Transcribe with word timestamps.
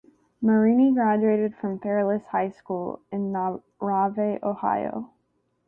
Marini 0.41 0.91
graduated 0.91 1.53
from 1.55 1.77
Fairless 1.77 2.25
High 2.25 2.49
School 2.49 3.03
in 3.11 3.31
Navarre, 3.31 4.39
Ohio. 4.41 5.11